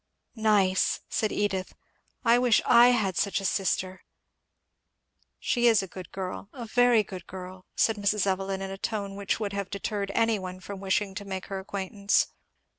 [0.33, 1.75] "Nice!" said Edith.
[2.25, 4.01] "I wish I had such a sister!"
[5.37, 8.25] "She is a good girl a very good girl," said Mrs.
[8.25, 11.59] Evelyn, in a tone which would have deterred any one from wishing to make her
[11.59, 12.25] acquaintance.